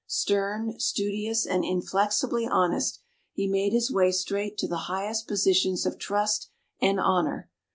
[0.07, 3.01] Stern, studious and inflexibly honest,
[3.33, 6.49] he made his way straight to the highest positions of trust
[6.81, 7.51] and honor.